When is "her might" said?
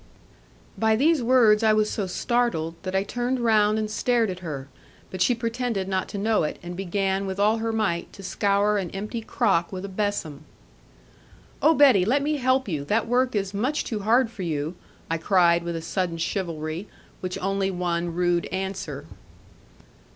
7.59-8.11